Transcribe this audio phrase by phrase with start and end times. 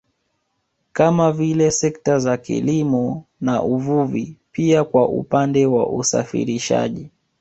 [0.93, 7.09] Kama vile sekta za kilimo na uvuvi pia kwa upande wa usafirishaji